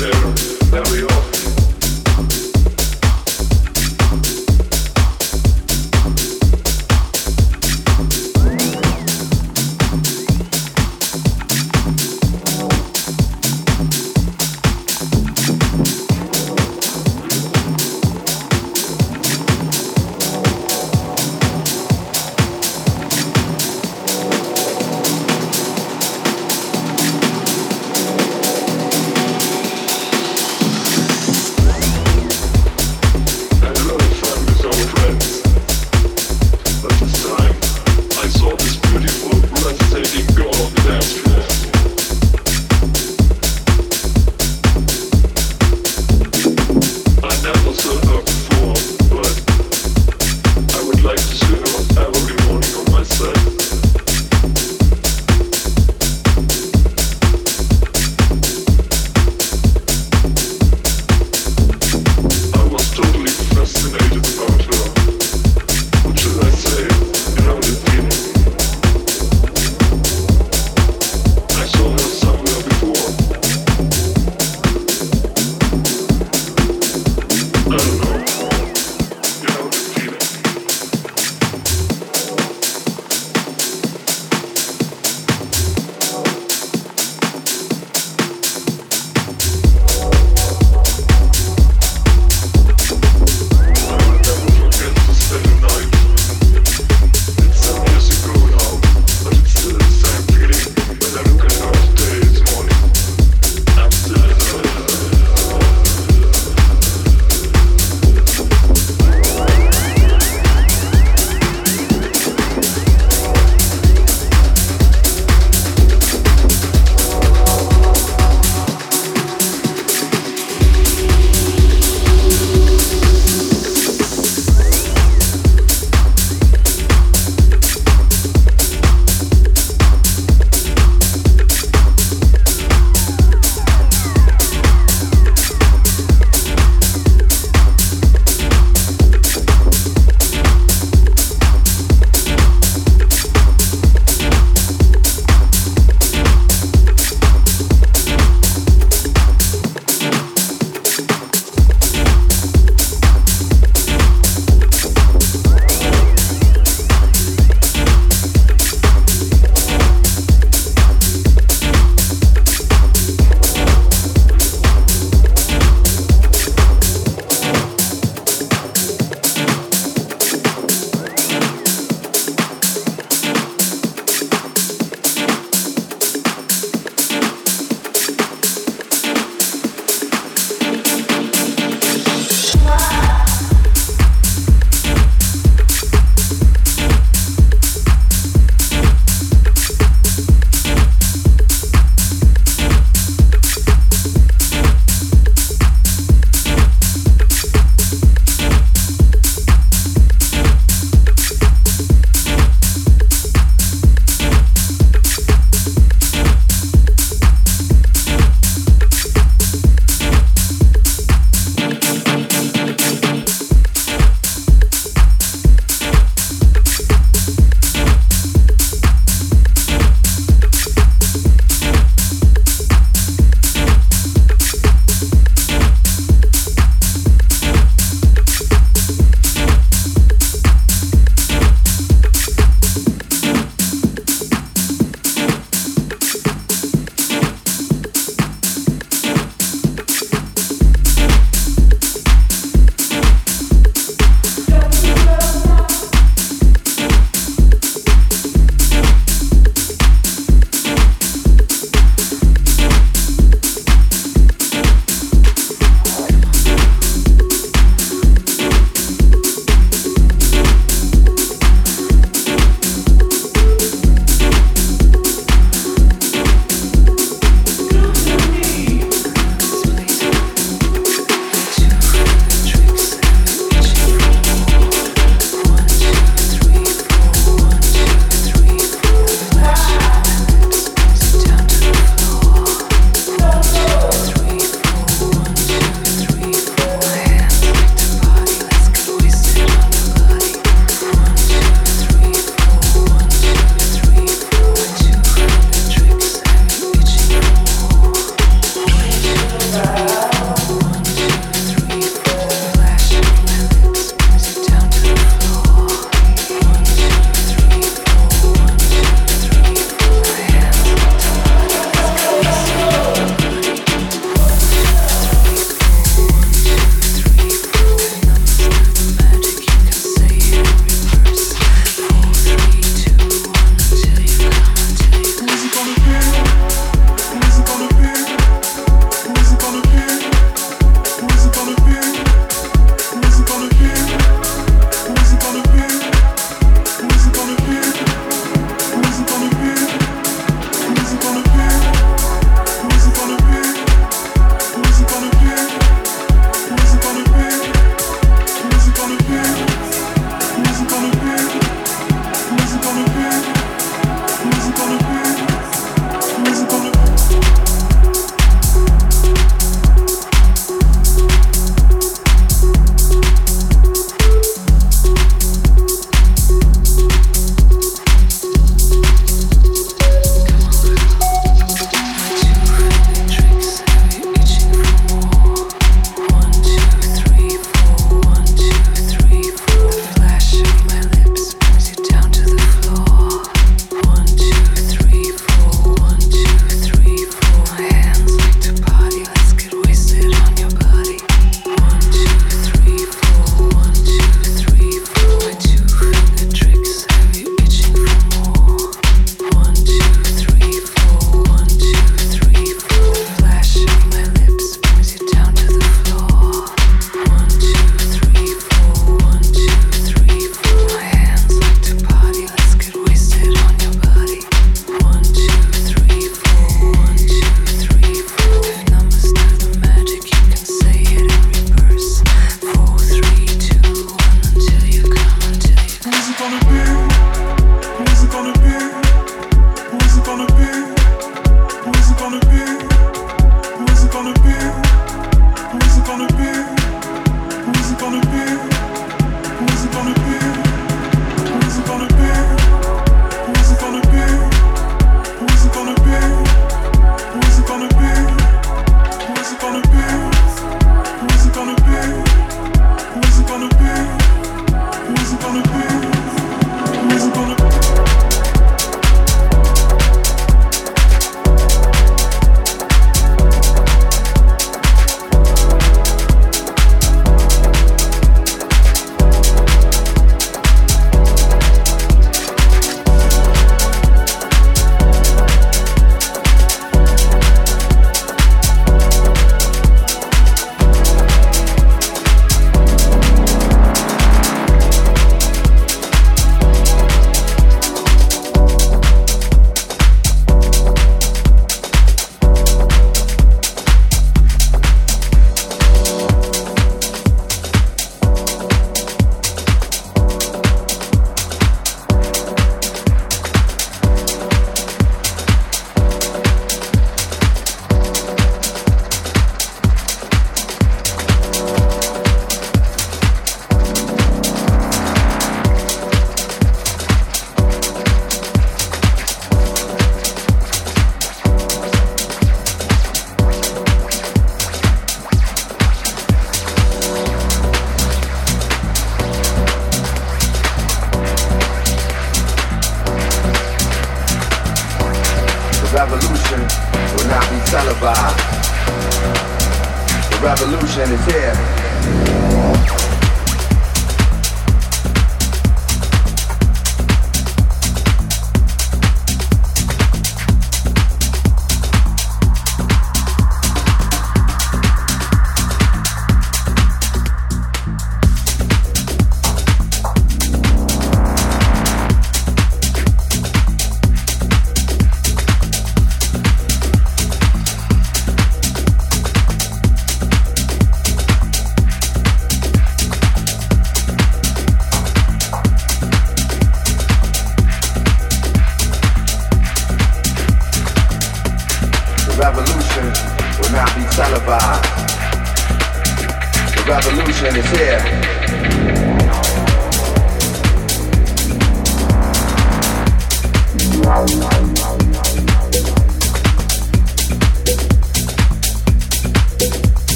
that 0.00 0.88
we 0.90 1.02
are. 1.02 1.09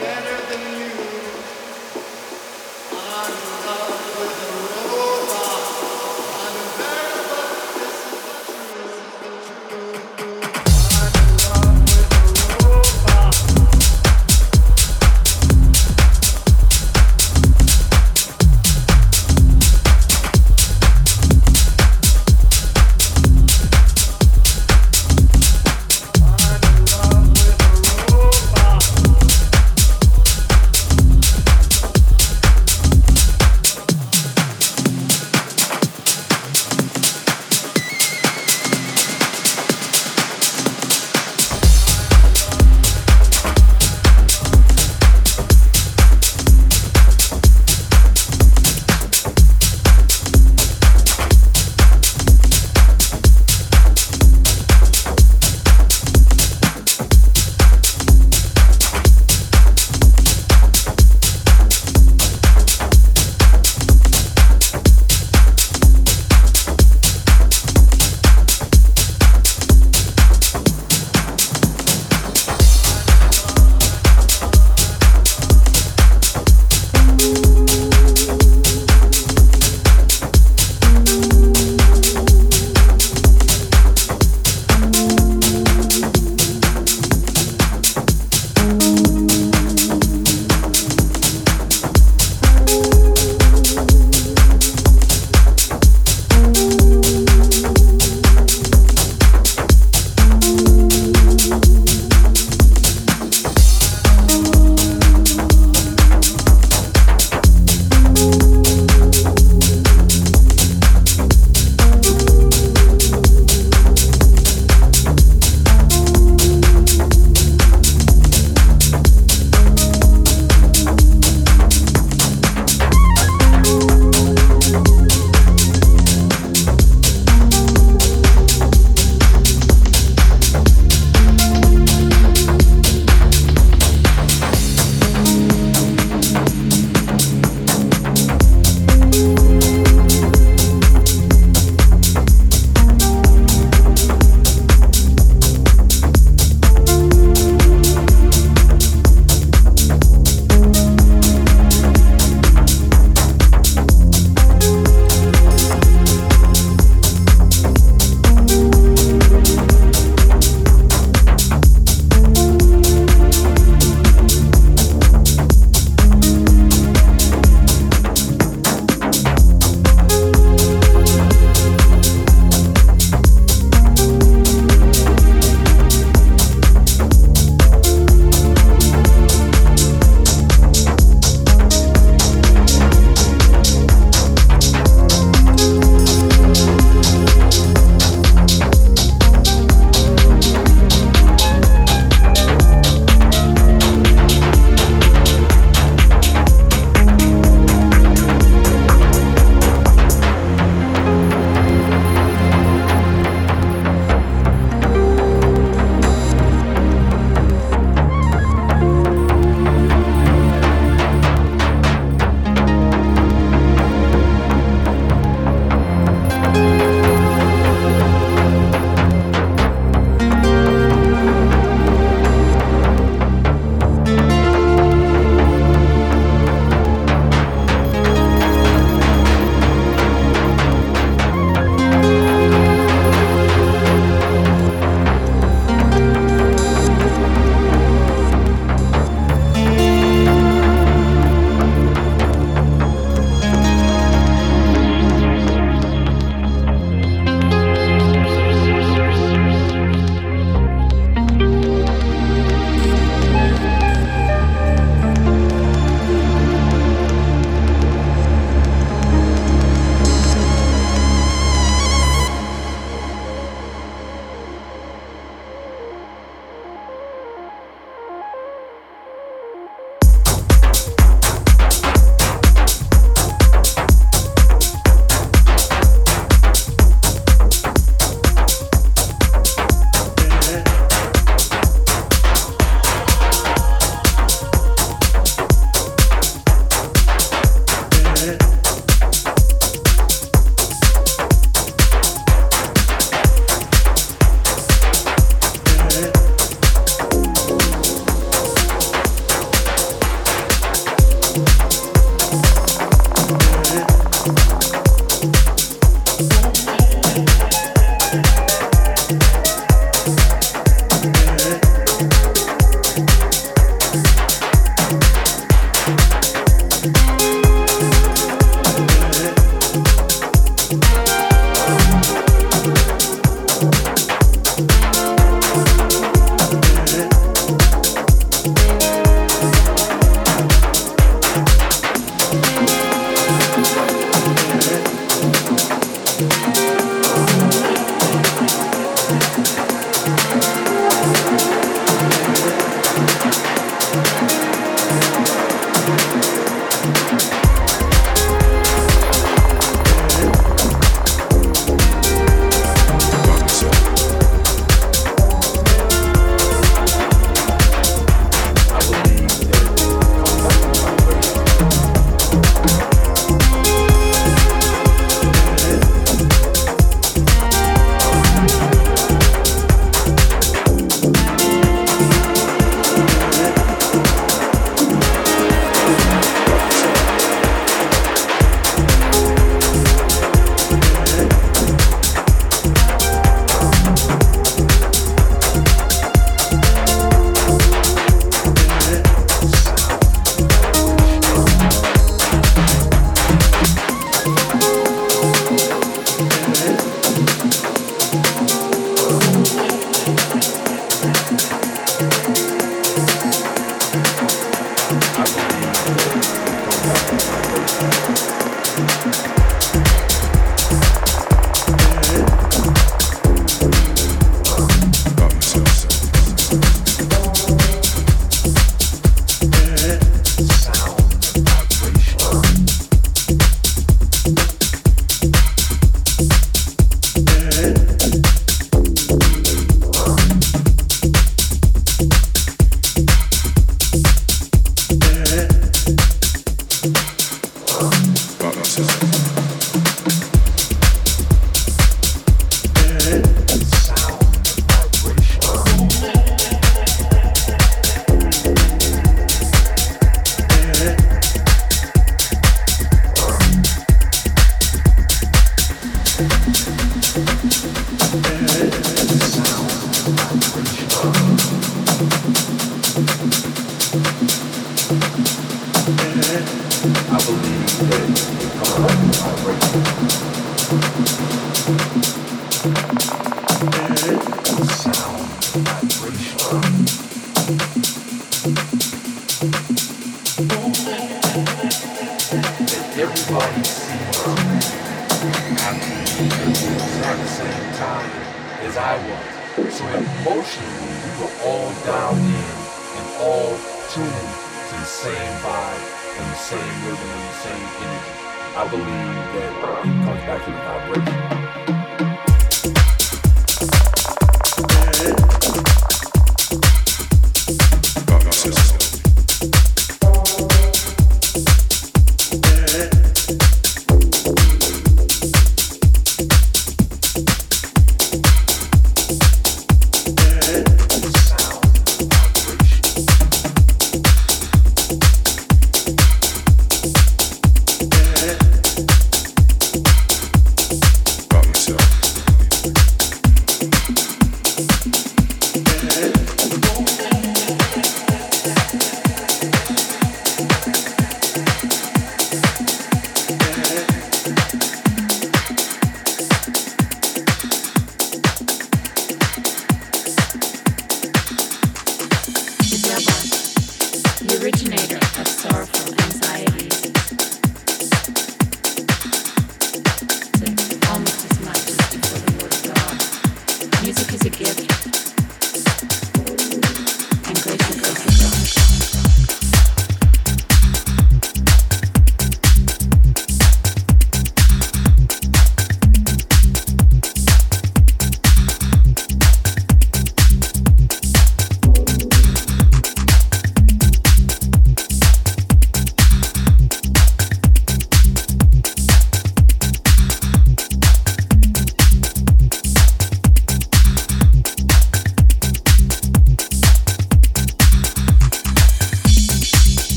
better 0.00 0.36
than 0.50 0.62
you. 0.80 0.90
I'm 2.92 3.32
in 3.32 3.66
love 3.66 4.16
with 4.18 4.49